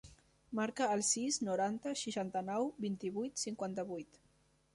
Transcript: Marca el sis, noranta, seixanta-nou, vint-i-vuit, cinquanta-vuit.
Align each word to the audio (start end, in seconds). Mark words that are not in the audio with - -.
Marca 0.59 0.87
el 0.93 1.03
sis, 1.09 1.37
noranta, 1.49 1.93
seixanta-nou, 2.05 2.67
vint-i-vuit, 2.87 3.45
cinquanta-vuit. 3.45 4.21